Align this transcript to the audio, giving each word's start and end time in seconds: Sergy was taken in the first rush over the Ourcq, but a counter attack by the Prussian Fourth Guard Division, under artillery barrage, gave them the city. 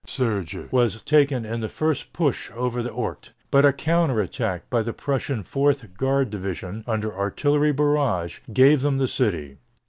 Sergy 0.07 0.65
was 0.71 0.99
taken 1.03 1.45
in 1.45 1.61
the 1.61 1.69
first 1.69 2.07
rush 2.19 2.49
over 2.55 2.81
the 2.81 2.89
Ourcq, 2.89 3.33
but 3.51 3.65
a 3.65 3.71
counter 3.71 4.19
attack 4.19 4.67
by 4.67 4.81
the 4.81 4.93
Prussian 4.93 5.43
Fourth 5.43 5.95
Guard 5.95 6.31
Division, 6.31 6.83
under 6.87 7.15
artillery 7.15 7.71
barrage, 7.71 8.39
gave 8.51 8.81
them 8.81 8.97
the 8.97 9.07
city. 9.07 9.59